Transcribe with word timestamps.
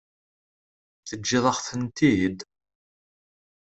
Teǧǧiḍ-aɣ-tent-id? 1.07 2.39